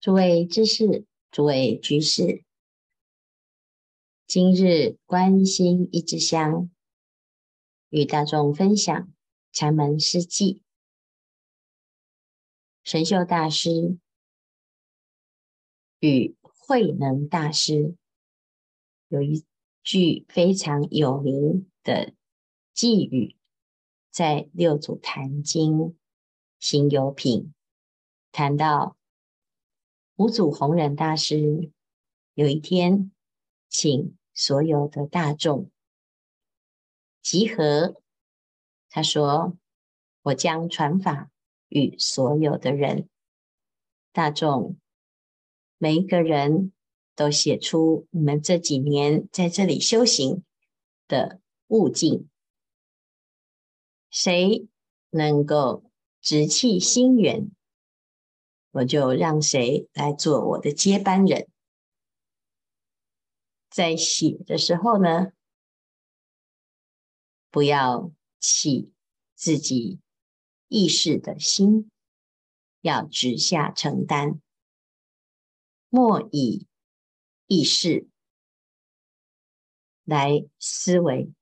[0.00, 2.44] 诸位知识，诸位居士，
[4.28, 6.70] 今日关心一支香，
[7.88, 9.12] 与大众分享
[9.50, 10.62] 禅门诗偈。
[12.84, 13.98] 神秀大师
[15.98, 17.96] 与慧能大师
[19.08, 19.44] 有一
[19.82, 22.14] 句非常有名的
[22.72, 23.36] 偈语，
[24.12, 25.98] 在《六祖坛经
[26.60, 27.42] 行有品》
[28.30, 28.96] 谈到。
[30.18, 31.70] 五祖弘忍大师
[32.34, 33.12] 有一天，
[33.68, 35.70] 请所有的大众
[37.22, 38.02] 集合。
[38.90, 39.56] 他说
[40.22, 41.30] ：“我将传法
[41.68, 43.08] 与所有的人，
[44.10, 44.76] 大众
[45.76, 46.72] 每一个人
[47.14, 50.42] 都写出你们这几年在这里修行
[51.06, 52.28] 的悟境。
[54.10, 54.66] 谁
[55.10, 55.84] 能够
[56.20, 57.52] 直契心源？”
[58.78, 61.48] 我就让谁来做我的接班人。
[63.68, 65.32] 在写的时候呢，
[67.50, 68.92] 不要起
[69.34, 69.98] 自己
[70.68, 71.90] 意识的心，
[72.80, 74.40] 要直下承担，
[75.88, 76.66] 莫以
[77.46, 78.06] 意识
[80.04, 81.32] 来思维，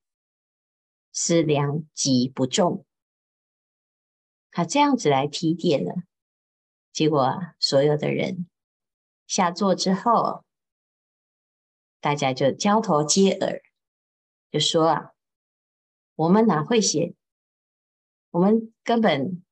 [1.13, 2.87] 思量即不重。
[4.51, 5.95] 他这样子来提点了。
[6.97, 8.49] 结果，所有的人
[9.27, 10.47] 下座之后，
[12.01, 13.61] 大家就交头接耳，
[14.51, 15.11] 就说啊
[16.17, 17.15] ：“我们哪会写？
[18.31, 19.45] 我们根本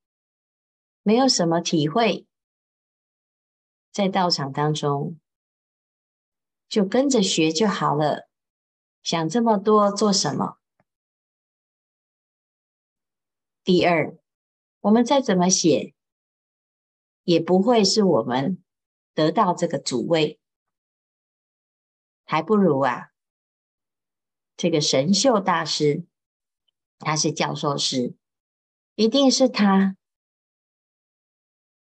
[1.03, 2.27] 没有什么体会，
[3.93, 5.21] 在道场当中
[6.67, 8.27] 就跟着学就好了，
[9.03, 10.57] 想这么多做什么？”
[13.63, 14.17] 第二，
[14.81, 15.93] 我们再怎么写。
[17.25, 18.63] 也不会是我们
[19.15, 20.39] 得到这个主位，
[22.25, 23.13] 还不如啊，
[24.57, 26.05] 这个神秀大师，
[26.99, 28.15] 他是教授师，
[28.95, 29.97] 一定是他，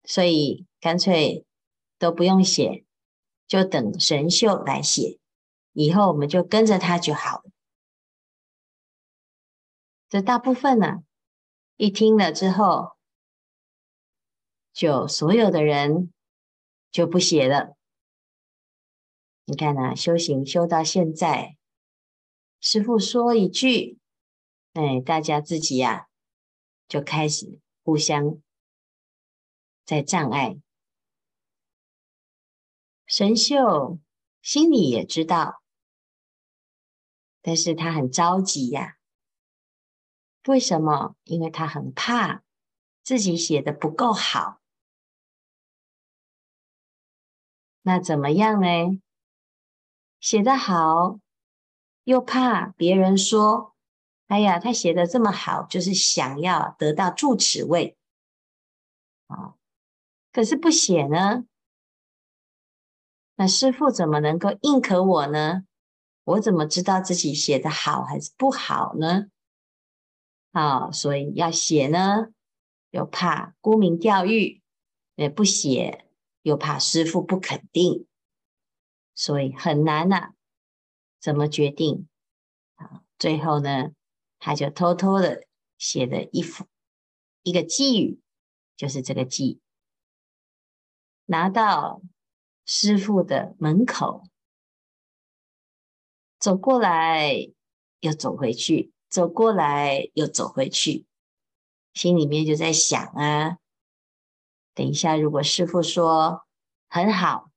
[0.03, 1.45] 所以干脆
[1.97, 2.85] 都不用写，
[3.47, 5.19] 就等神秀来写，
[5.73, 7.51] 以后我们就跟着他就好了。
[10.07, 11.03] 这大部分呢，
[11.77, 12.94] 一听了之后。
[14.75, 16.11] 就所有的人
[16.91, 17.77] 就不写了。
[19.45, 21.55] 你看啊，修行修到现在，
[22.59, 23.97] 师父说一句，
[24.73, 26.07] 哎，大家自己呀、啊、
[26.89, 28.41] 就开始互相
[29.85, 30.57] 在障碍。
[33.05, 33.97] 神秀
[34.41, 35.63] 心里也知道，
[37.41, 38.97] 但是他很着急呀、
[40.47, 41.15] 为什么？
[41.23, 42.43] 因为他很怕
[43.03, 44.59] 自己写的不够好。
[47.87, 48.99] 那怎么样呢？
[50.19, 51.19] 写得好，
[52.03, 53.75] 又怕别人说
[54.25, 57.95] ：“哎呀，他写得这么好，就是想要得到住持位。”
[59.29, 59.53] 啊，
[60.33, 61.45] 可是不写呢？
[63.35, 65.67] 那师父怎么能够认可我呢？
[66.23, 69.27] 我怎么知道自己写得好还是不好呢？
[70.53, 72.29] 啊，所以要写呢，
[72.89, 74.63] 又怕沽名钓誉，
[75.13, 76.01] 也不写。
[76.45, 78.05] 又怕师父不肯定，
[79.15, 80.33] 所以很难呐、啊。
[81.19, 82.07] 怎么决定？
[82.75, 83.93] 啊，最后呢，
[84.37, 85.47] 他就偷偷的
[85.79, 86.67] 写了一幅
[87.41, 88.19] 一个寄语，
[88.77, 89.59] 就是这个寄，
[91.25, 92.03] 拿到
[92.63, 94.21] 师父的门口，
[96.37, 97.33] 走过来
[98.01, 101.07] 又走回去，走过来又走回去，
[101.95, 103.57] 心里面就在想啊。
[104.75, 106.45] 等一下，如果师父说
[106.89, 107.49] 很好，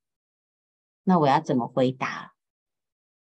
[1.02, 2.36] 那我要怎么回答？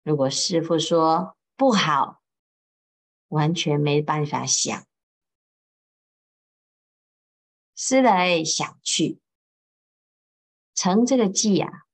[0.03, 2.21] 如果师父说不好，
[3.29, 4.85] 完全没办法想，
[7.73, 9.19] 思来想去，
[10.75, 11.85] 成这个偈啊，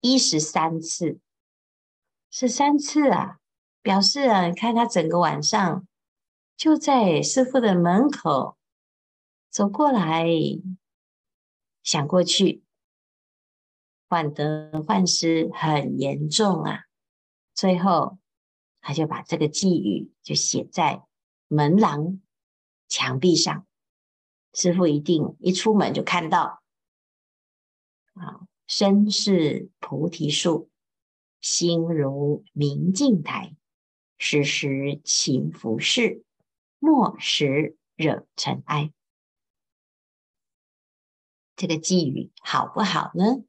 [0.00, 1.20] 一十三次，
[2.30, 3.38] 是三次啊，
[3.80, 5.86] 表示啊，你看他整个晚上
[6.56, 8.58] 就在师父的门口
[9.48, 10.26] 走过来。
[11.82, 12.62] 想过去，
[14.08, 16.84] 患得患失很严重啊！
[17.54, 18.18] 最后，
[18.80, 21.04] 他就把这个偈语就写在
[21.48, 22.20] 门廊
[22.88, 23.66] 墙壁上。
[24.54, 26.62] 师父一定一出门就看到
[28.14, 30.70] 啊，身是菩提树，
[31.40, 33.56] 心如明镜台，
[34.18, 36.22] 时时勤拂拭，
[36.78, 38.92] 莫使惹尘埃。
[41.54, 43.44] 这个寄语好不好呢？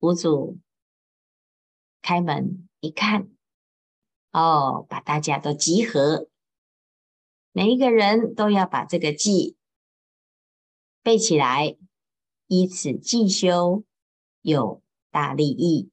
[0.00, 0.58] 五祖
[2.02, 3.28] 开门一看，
[4.30, 6.28] 哦，把大家都集合，
[7.52, 9.56] 每一个人都要把这个偈
[11.02, 11.76] 背起来，
[12.46, 13.84] 依此偈修，
[14.42, 15.90] 有大利益；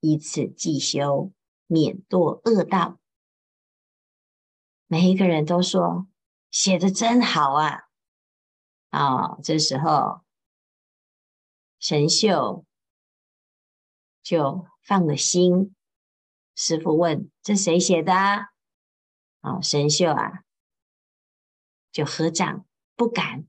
[0.00, 1.32] 依此偈修，
[1.66, 3.00] 免堕恶道。
[4.86, 6.06] 每一个人都说
[6.50, 7.87] 写得真好啊！
[8.90, 10.22] 啊、哦，这时候
[11.78, 12.64] 神秀
[14.22, 15.74] 就放了心。
[16.54, 18.48] 师傅问：“这谁写的啊？”，
[19.62, 20.44] 神秀啊，
[21.92, 23.46] 就合掌不敢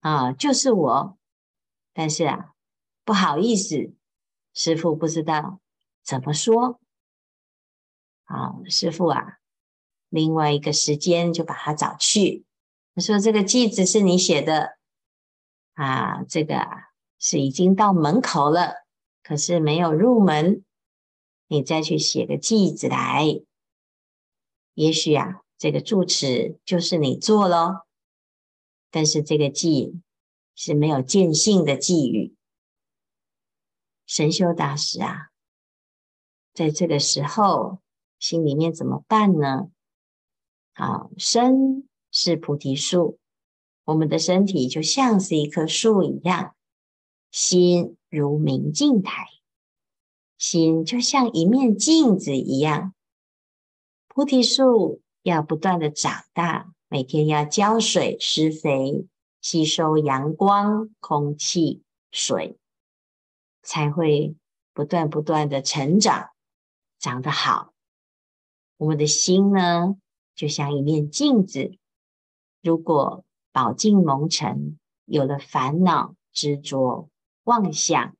[0.00, 1.18] 啊、就是我。
[1.92, 2.54] 但是啊，
[3.04, 3.94] 不好意思，
[4.54, 5.60] 师傅不知道
[6.02, 6.80] 怎么说。
[8.24, 9.38] 啊、师傅啊，
[10.08, 12.45] 另外一个时间就把他找去。
[12.96, 14.78] 他说：“这个偈子是你写的
[15.74, 16.66] 啊，这个
[17.18, 18.86] 是已经到门口了，
[19.22, 20.64] 可是没有入门，
[21.46, 23.42] 你再去写个偈子来，
[24.72, 27.84] 也许啊，这个住持就是你做喽。
[28.90, 30.00] 但是这个偈
[30.54, 32.34] 是没有见性的寄语，
[34.06, 35.28] 神秀大师啊，
[36.54, 37.82] 在这个时候
[38.18, 39.68] 心里面怎么办呢？
[40.72, 41.85] 好，生。”
[42.18, 43.18] 是菩提树，
[43.84, 46.56] 我们的身体就像是一棵树一样，
[47.30, 49.26] 心如明镜台，
[50.38, 52.94] 心就像一面镜子一样。
[54.06, 59.06] 菩提树要不断的长大，每天要浇水施肥，
[59.42, 62.56] 吸收阳光、空气、水，
[63.62, 64.34] 才会
[64.72, 66.30] 不断不断的成长，
[66.98, 67.74] 长得好。
[68.78, 69.96] 我们的心呢，
[70.34, 71.76] 就像一面镜子。
[72.66, 77.08] 如果饱经蒙尘，有了烦恼、执着、
[77.44, 78.16] 妄想，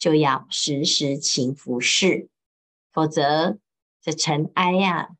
[0.00, 2.26] 就要时时勤拂拭，
[2.90, 3.56] 否则
[4.02, 5.10] 这尘埃呀、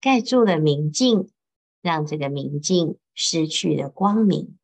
[0.00, 1.28] 盖住了明镜，
[1.82, 4.56] 让这个明镜失去了光明。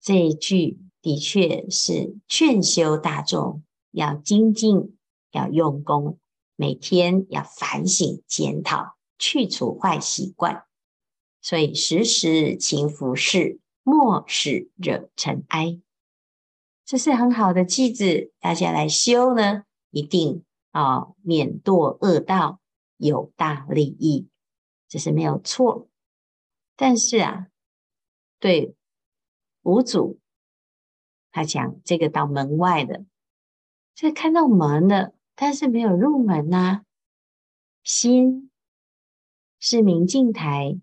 [0.00, 4.96] 这一句的确是劝修大众要精进，
[5.32, 6.18] 要用功，
[6.56, 10.64] 每天要反省检讨，去除坏习惯。
[11.40, 15.80] 所以时时勤拂拭，莫使惹尘埃。
[16.84, 22.60] 这是很好的句子，大家来修呢，一定啊、哦、免堕恶道，
[22.96, 24.28] 有大利益，
[24.88, 25.88] 这是没有错。
[26.76, 27.46] 但是啊，
[28.38, 28.74] 对
[29.62, 30.18] 五祖，
[31.30, 33.04] 他讲这个到门外的，
[33.94, 36.84] 这看到门的，但是没有入门呐、
[37.82, 38.50] 心
[39.58, 40.78] 是明镜台。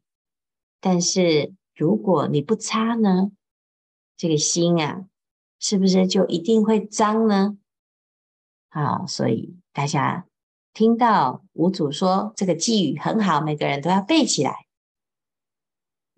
[0.80, 3.32] 但是如果你不擦呢，
[4.16, 5.06] 这个心啊，
[5.60, 7.58] 是不是就一定会脏呢？
[8.70, 10.28] 啊，所以大家
[10.74, 14.66] 听到五祖说这个偈语很好，每个人都要背起来。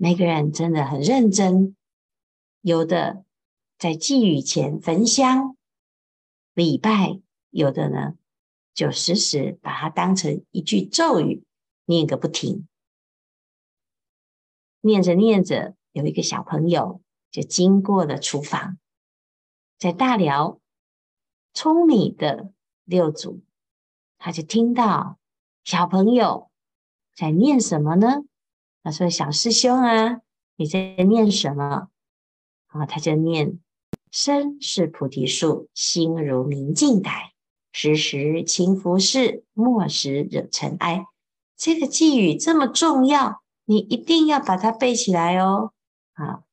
[0.02, 1.76] 每个人真的很认真，
[2.62, 3.26] 有的
[3.78, 5.58] 在偈语前焚香
[6.54, 7.20] 礼拜，
[7.50, 8.14] 有的呢
[8.74, 11.44] 就时时把它当成一句咒语
[11.84, 12.69] 念个不停。
[14.82, 18.78] 念着念着，有一个小朋友就经过了厨房，
[19.78, 20.60] 在大寮
[21.54, 22.52] 聪明的
[22.86, 23.42] 六祖，
[24.18, 25.18] 他就听到
[25.64, 26.50] 小朋友
[27.16, 28.24] 在念什么呢？
[28.82, 30.22] 他说：“小师兄啊，
[30.56, 31.90] 你在念什么？”
[32.68, 33.60] 啊，他就念
[34.10, 37.34] ：“身是菩提树，心如明镜台，
[37.74, 41.06] 时时勤拂拭，莫使惹尘埃。”
[41.58, 43.44] 这个偈语这么重要。
[43.70, 45.74] 你一定要把它背起来哦！
[46.14, 46.44] 啊，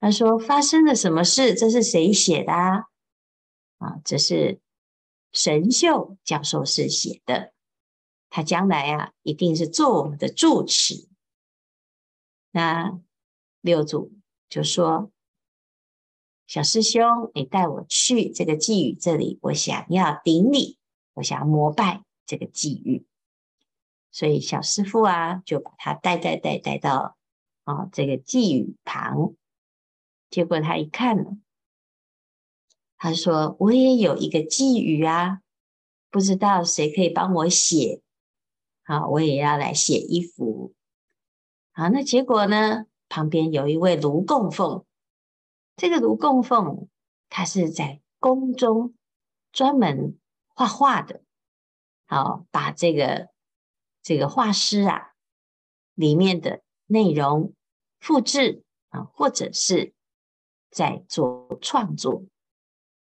[0.00, 1.54] 他说发生了什么事？
[1.54, 2.78] 这是谁写的啊？
[3.78, 4.60] 啊，这是
[5.30, 7.52] 神秀教授是写的。
[8.28, 11.08] 他将来啊，一定是做我们的住持。
[12.50, 12.98] 那
[13.60, 15.12] 六祖就说
[16.48, 20.76] ：“小师兄，你带我去这个偈语这里，我想要顶礼，
[21.14, 23.06] 我想要膜拜这个偈语。”
[24.10, 27.16] 所以小师傅啊，就把他带带带带到
[27.64, 29.34] 啊这个寄语旁。
[30.30, 31.38] 结果他一看呢，
[32.96, 35.40] 他说：“我也有一个寄语啊，
[36.10, 38.00] 不知道谁可以帮我写？
[38.82, 40.74] 好，我也要来写一幅。”
[41.72, 44.84] 好，那结果呢，旁边有一位卢供奉，
[45.76, 46.88] 这个卢供奉
[47.28, 48.94] 他是在宫中
[49.52, 51.22] 专门画画的，
[52.06, 53.28] 好，把这个。
[54.08, 55.12] 这个画师啊，
[55.92, 57.52] 里面的内容
[58.00, 59.92] 复制啊，或者是
[60.70, 62.24] 在做创作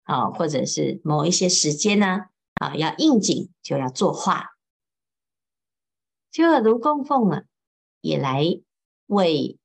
[0.03, 2.25] 啊，或者是某一些时间呢
[2.55, 4.47] 啊，要应景就要作画。
[6.29, 7.43] 就卢供奉呢，
[8.01, 8.43] 也来
[9.05, 9.57] 为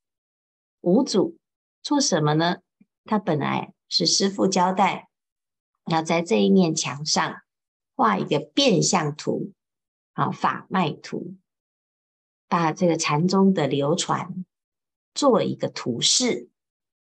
[0.83, 1.37] 五祖
[1.83, 2.59] 做什么呢？
[3.05, 5.09] 他本来是师父交代，
[5.87, 7.43] 要在这一面墙上
[7.97, 9.53] 画一个变相图
[10.15, 11.37] 啊，法脉图。
[12.47, 14.45] 把这个禅宗的流传
[15.13, 16.51] 做一个图示，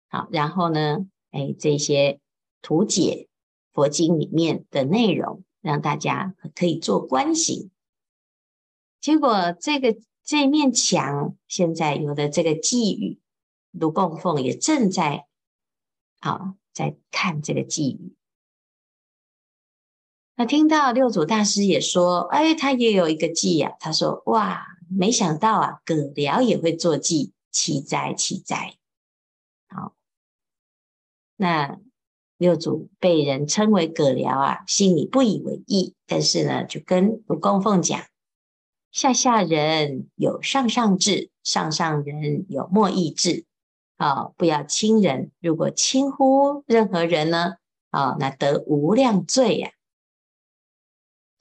[0.08, 2.20] 好，然后呢，哎，这些
[2.64, 3.28] 图解
[3.72, 7.70] 佛经里面的内容，让大家可以做观行。
[9.00, 13.20] 结果这个这面墙现在有的这个偈语，
[13.70, 15.28] 卢供奉也正在
[16.22, 18.16] 啊在看这个偈语。
[20.36, 24.68] 那听到六祖大师也说，哎，他也有一个偈呀，他说，哇。
[24.88, 28.76] 没想到啊，葛僚也会做偈，奇哉奇哉！
[29.68, 29.96] 好，
[31.36, 31.80] 那
[32.38, 38.00] 六祖被人称为葛僚啊，心里不以为意，但是呢，就跟卢供奉讲：
[38.92, 43.46] 下下人有上上智，上上人有没意智。
[43.98, 47.56] 啊，不要轻人，如果轻忽任何人呢，
[47.90, 49.72] 啊，那得无量罪呀！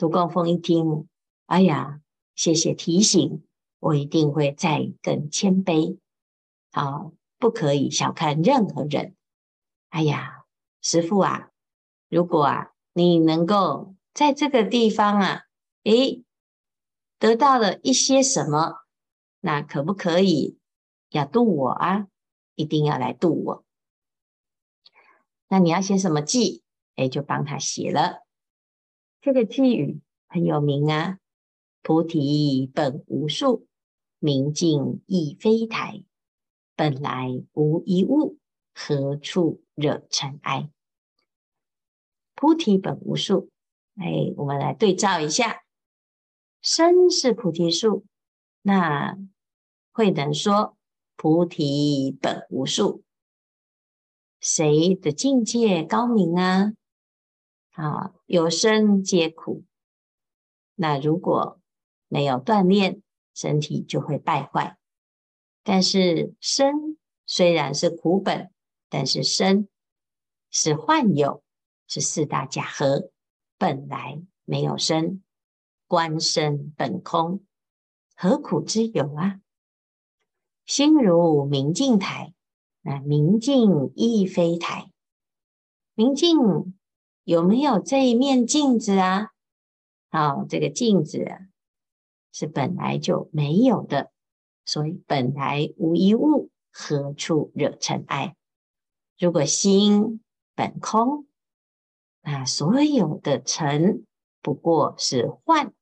[0.04, 1.08] 卢供奉一听，
[1.46, 2.02] 哎呀！
[2.34, 3.42] 谢谢提醒，
[3.78, 5.99] 我一定会再更谦卑。
[6.73, 9.16] 好，不可以小看任何人。
[9.88, 10.44] 哎呀，
[10.82, 11.49] 师父啊，
[12.11, 15.44] 如果啊，你能够在这个地方啊，
[15.84, 16.23] 诶，
[17.18, 18.84] 得到了一些什么，
[19.40, 20.58] 那可不可以
[21.08, 22.08] 要度我啊？
[22.56, 23.64] 一定要来度我。
[25.49, 26.62] 那你要写什么记？
[26.96, 28.23] 诶，就帮他写了。
[29.24, 31.18] 这个偈语很有名啊。
[31.80, 33.66] 菩提本无树，
[34.18, 36.04] 明镜亦非台。
[36.76, 38.36] 本来无一物，
[38.74, 40.70] 何处惹尘埃？
[42.34, 43.48] 菩提本无树，
[43.96, 45.64] 哎，我们来对照一下，
[46.60, 48.04] 身是菩提树，
[48.60, 49.16] 那
[49.92, 50.76] 慧能说
[51.16, 53.02] 菩提本无树，
[54.38, 56.74] 谁的境界高明啊？
[57.74, 59.64] 啊，有生皆苦。
[60.74, 61.60] 那如果
[62.08, 63.02] 没有锻炼，
[63.34, 64.78] 身体就会败坏。
[65.62, 68.52] 但是生虽然是苦本，
[68.88, 69.68] 但是生
[70.50, 71.42] 是幻有，
[71.86, 73.10] 是四大假合，
[73.58, 75.22] 本来没有生。
[75.86, 77.44] 观身本空，
[78.16, 79.40] 何苦之有啊？
[80.64, 82.34] 心如明镜台，
[82.80, 84.90] 那明镜亦非台。
[85.94, 86.74] 明镜
[87.24, 89.30] 有没有这一面镜子啊？
[90.10, 91.38] 好，这个镜子啊。
[92.36, 94.10] 是本来就没有的，
[94.64, 98.34] 所以本来无一物，何处惹尘埃？
[99.16, 100.20] 如果心
[100.56, 101.28] 本空，
[102.22, 104.04] 那所有的尘
[104.42, 105.72] 不过是幻，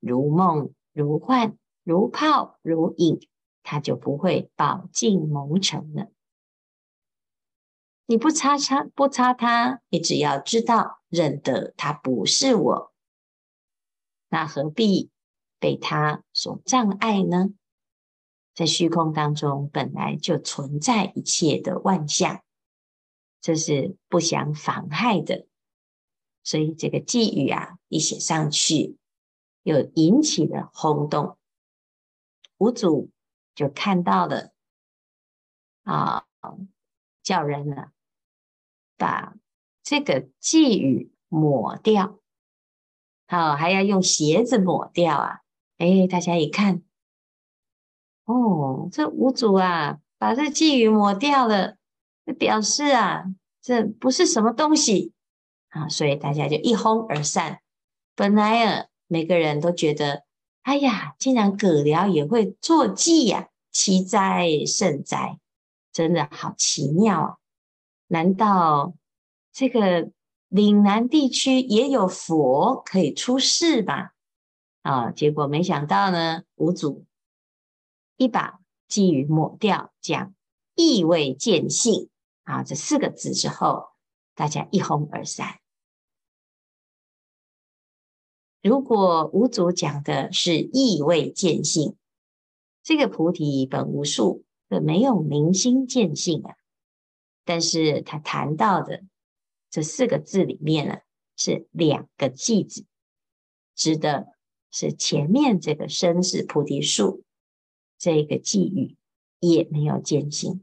[0.00, 3.20] 如梦如幻，如泡如影，
[3.62, 6.10] 它就不会饱尽蒙尘了。
[8.10, 12.94] 你不擦擦不擦它，你只要知道认得它不是我，
[14.30, 15.10] 那何必？
[15.60, 17.48] 被它所障碍呢？
[18.54, 22.42] 在虚空当中本来就存在一切的万象，
[23.42, 25.46] 这是不相妨害的。
[26.42, 28.96] 所以这个偈语啊，一写上去，
[29.64, 31.36] 又引起了轰动。
[32.56, 33.10] 五祖
[33.54, 34.52] 就看到了
[35.82, 36.24] 啊，
[37.22, 37.90] 叫人呢
[38.98, 39.34] 把
[39.82, 42.18] 这个寄语抹掉，
[43.26, 45.40] 好，还要用鞋子抹掉啊。
[45.78, 46.82] 哎，大家一看，
[48.24, 51.76] 哦，这五祖啊，把这寄语抹掉了，
[52.38, 53.24] 表示啊，
[53.62, 55.12] 这不是什么东西
[55.68, 57.60] 啊，所以大家就一哄而散。
[58.16, 60.24] 本来啊，每个人都觉得，
[60.62, 65.38] 哎呀，竟然葛僚也会作偈呀，奇哉甚哉，
[65.92, 67.36] 真的好奇妙啊！
[68.08, 68.94] 难道
[69.52, 70.10] 这个
[70.48, 74.10] 岭南地区也有佛可以出世吗？
[74.82, 75.10] 啊！
[75.10, 77.04] 结果没想到呢，五祖
[78.16, 80.34] 一把偈语抹掉，讲
[80.74, 82.08] 意未见性
[82.44, 83.88] 啊，这四个字之后，
[84.34, 85.60] 大家一哄而散。
[88.62, 91.96] 如果五祖讲的是意未见性，
[92.82, 96.54] 这个菩提本无树，这没有明心见性啊。
[97.48, 99.04] 但是他谈到的
[99.70, 100.98] 这四个字里面呢，
[101.34, 102.84] 是两个偈子，
[103.74, 104.34] 指的。
[104.70, 107.24] 是前面这个生死菩提树，
[107.96, 108.96] 这个寄语
[109.40, 110.62] 也没有见性，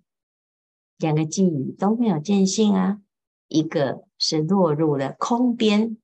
[1.00, 3.02] 两个寄语都没有见性啊，
[3.48, 5.98] 一个是落入了空边，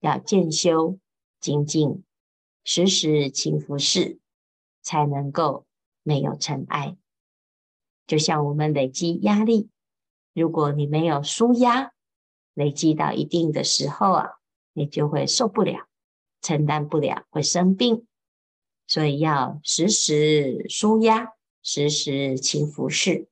[0.00, 0.98] 要渐修
[1.38, 2.02] 精进，
[2.64, 4.18] 时时勤拂拭，
[4.82, 5.64] 才能够
[6.02, 6.96] 没有尘埃。
[8.04, 9.68] 就像我们累积压力，
[10.38, 11.92] 如果你没有纾压，
[12.54, 14.30] 累积到一定的时候啊，
[14.72, 15.88] 你就会受不了，
[16.40, 18.06] 承担不了，会生病。
[18.86, 23.26] 所以要时时舒压，时时勤拂拭。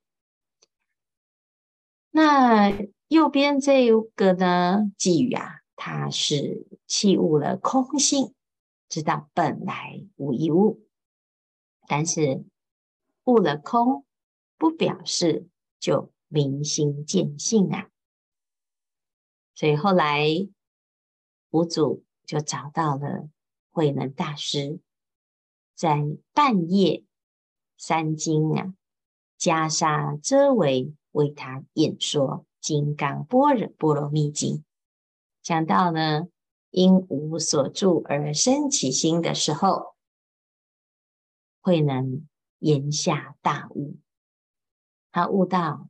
[2.11, 2.73] 那
[3.07, 8.33] 右边这个呢，偈语啊，它是契悟了空性，
[8.89, 10.85] 知道本来无一物，
[11.87, 12.43] 但是
[13.23, 14.03] 悟了空。
[14.59, 15.47] 不表示
[15.79, 17.89] 就明心见性啊，
[19.53, 20.27] 所以后来
[21.51, 23.29] 五祖就找到了
[23.71, 24.79] 慧能大师，
[25.73, 26.03] 在
[26.33, 27.03] 半夜
[27.77, 28.73] 三更啊，
[29.39, 32.27] 袈裟遮围，为他演说
[32.59, 34.57] 《金刚般若波罗蜜经》，
[35.41, 36.27] 讲到呢，
[36.71, 39.95] 因无所住而生起心的时候，
[41.61, 42.27] 慧能
[42.59, 43.97] 言下大悟。
[45.11, 45.89] 他悟道，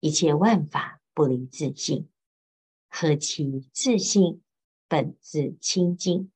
[0.00, 2.08] 一切万法不离自性，
[2.88, 4.42] 何其自性
[4.88, 6.32] 本自清净，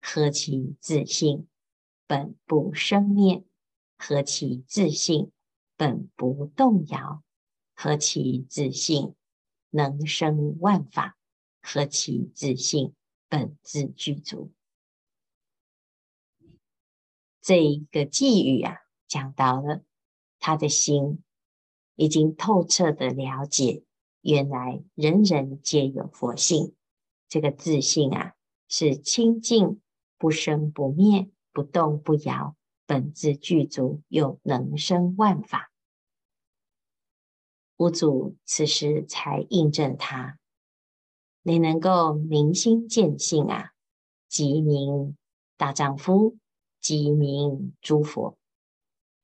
[0.00, 1.46] 何其自性
[2.08, 3.44] 本不生灭，
[3.96, 5.30] 何其自性
[5.76, 7.22] 本不动摇，
[7.74, 9.14] 何其自性
[9.70, 11.16] 能生万法，
[11.62, 12.94] 何其自性
[13.28, 14.52] 本自具足。
[17.40, 19.84] 这一个偈语啊，讲到了
[20.40, 21.22] 他的心。
[21.96, 23.84] 已经透彻的了解，
[24.20, 26.74] 原来人人皆有佛性。
[27.28, 28.34] 这个自信啊，
[28.68, 29.80] 是清净
[30.18, 35.70] 不生不灭、不动不摇，本自具足，又能生万法。
[37.76, 40.38] 五祖此时才印证他：
[41.42, 43.72] 你能够明心见性啊，
[44.28, 45.16] 即名
[45.56, 46.36] 大丈夫，
[46.80, 48.38] 即名诸佛，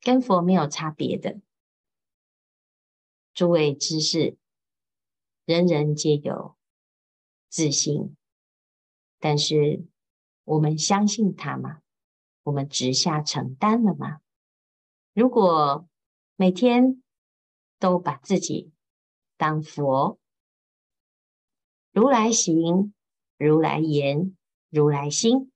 [0.01, 1.39] 跟佛没有差别的。
[3.41, 4.37] 诸位知识，
[5.45, 6.55] 人人皆有
[7.49, 8.15] 自信，
[9.17, 9.83] 但是
[10.43, 11.81] 我们相信他吗？
[12.43, 14.21] 我们直下承担了吗？
[15.13, 15.89] 如果
[16.35, 17.01] 每天
[17.79, 18.71] 都把自己
[19.37, 20.19] 当佛，
[21.91, 22.93] 如来行，
[23.37, 24.37] 如来言，
[24.69, 25.51] 如来心，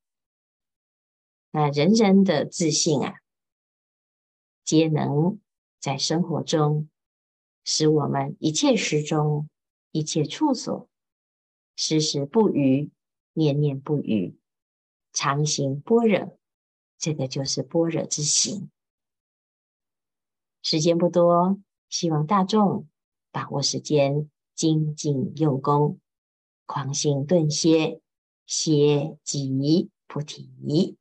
[1.52, 3.19] 那人人的自信啊，
[4.63, 5.39] 皆能
[5.80, 6.89] 在生活中。
[7.65, 9.49] 使我们一切时中，
[9.91, 10.88] 一切处所，
[11.75, 12.91] 时时不渝，
[13.34, 14.38] 念念不渝，
[15.12, 16.38] 常行般若，
[16.99, 18.69] 这个就是般若之行。
[20.62, 22.88] 时间不多，希望大众
[23.32, 25.99] 把握时间，精进用功，
[26.67, 27.99] 狂心顿歇，
[28.45, 30.97] 歇即菩提。